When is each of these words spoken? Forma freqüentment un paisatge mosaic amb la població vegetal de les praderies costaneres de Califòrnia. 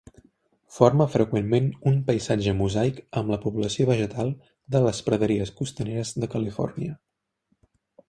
Forma 0.77 1.05
freqüentment 1.15 1.67
un 1.91 1.99
paisatge 2.07 2.55
mosaic 2.63 2.99
amb 3.23 3.35
la 3.35 3.39
població 3.45 3.89
vegetal 3.93 4.35
de 4.77 4.85
les 4.89 5.05
praderies 5.11 5.57
costaneres 5.63 6.19
de 6.25 6.35
Califòrnia. 6.37 7.01